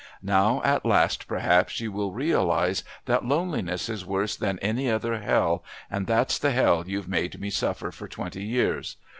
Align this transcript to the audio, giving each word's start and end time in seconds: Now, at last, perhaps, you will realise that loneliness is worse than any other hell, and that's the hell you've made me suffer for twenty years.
Now, 0.23 0.63
at 0.63 0.83
last, 0.83 1.27
perhaps, 1.27 1.79
you 1.79 1.91
will 1.91 2.11
realise 2.11 2.83
that 3.05 3.23
loneliness 3.23 3.87
is 3.87 4.03
worse 4.03 4.35
than 4.35 4.57
any 4.57 4.89
other 4.89 5.19
hell, 5.19 5.63
and 5.91 6.07
that's 6.07 6.39
the 6.39 6.49
hell 6.49 6.83
you've 6.87 7.07
made 7.07 7.39
me 7.39 7.51
suffer 7.51 7.91
for 7.91 8.07
twenty 8.07 8.43
years. 8.43 8.97